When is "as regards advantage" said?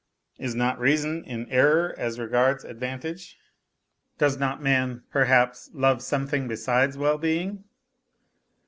1.95-3.37